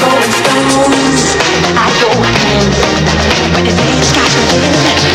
Rolling 0.00 0.32
Stones, 0.32 1.36
I 1.76 1.92
go 2.00 2.08
hand, 2.22 2.72
day's 3.76 4.12
got 4.12 5.04
to. 5.04 5.09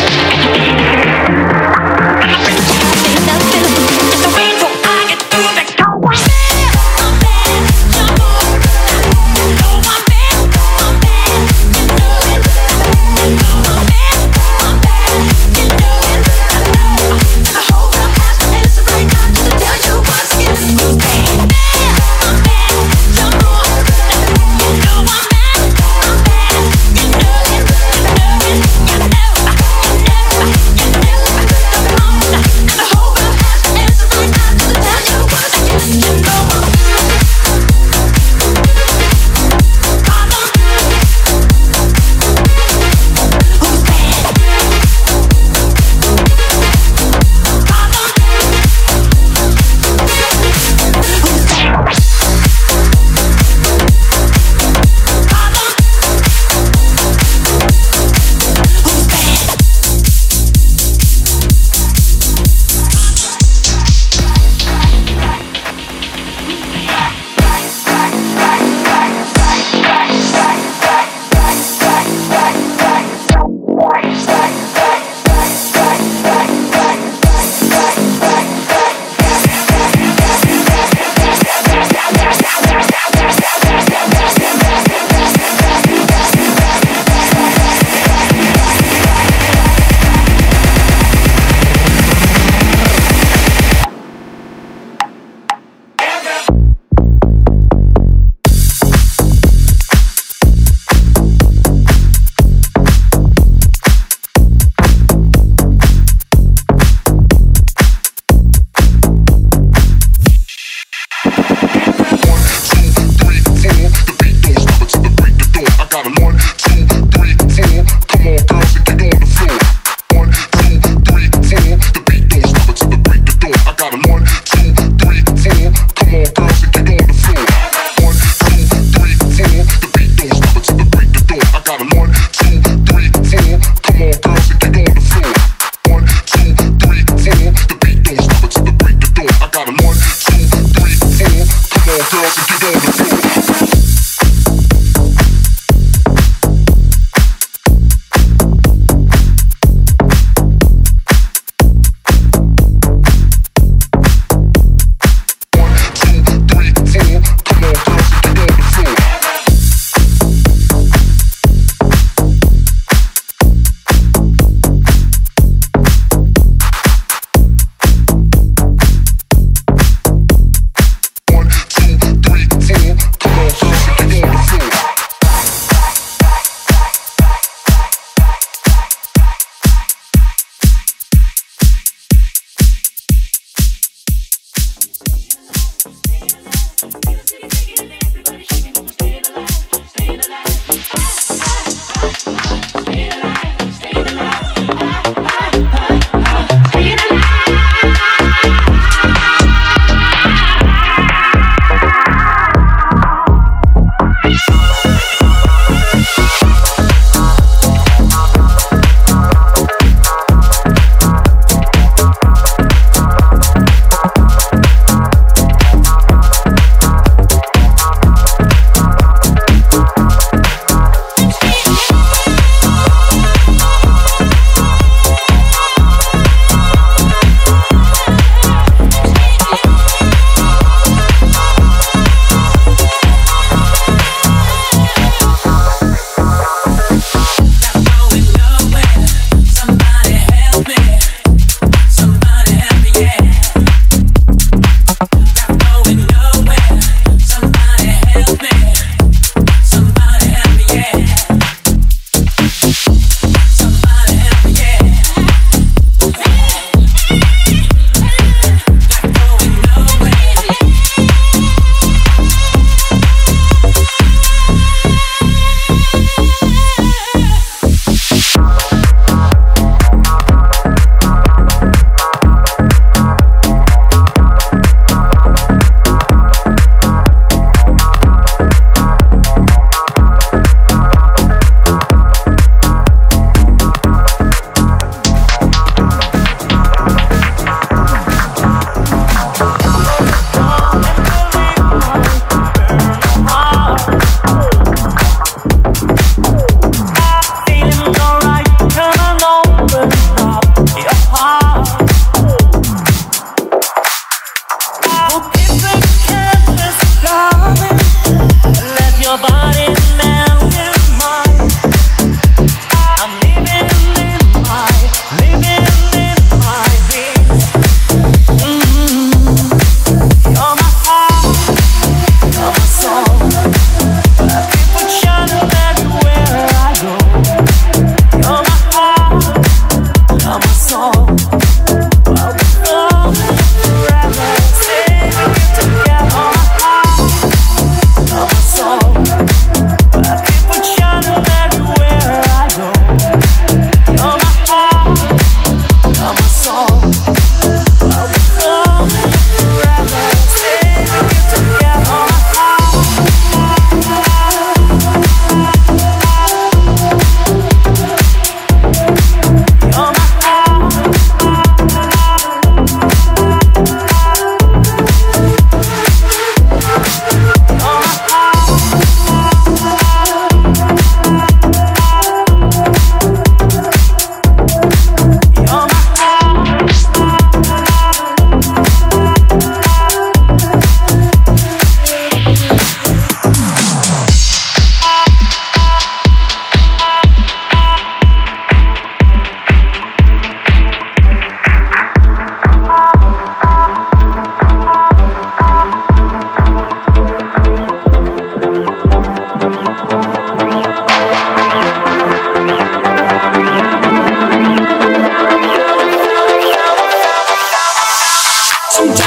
Havana. 309.16 309.55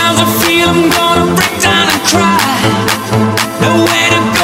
Sometimes 0.09 0.27
I 0.27 0.43
feel 0.43 0.69
I'm 0.69 0.89
gonna 0.89 1.35
break 1.35 1.61
down 1.61 1.85
and 1.87 2.01
cry. 2.09 2.39
The 3.61 3.69
way 3.85 4.09
to 4.09 4.38